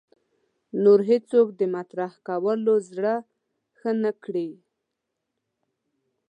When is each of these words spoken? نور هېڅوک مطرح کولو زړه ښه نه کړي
نور 0.83 0.99
هېڅوک 1.09 1.47
مطرح 1.75 2.11
کولو 2.27 2.75
زړه 2.89 3.15
ښه 3.77 3.91
نه 4.03 4.11
کړي 4.23 4.49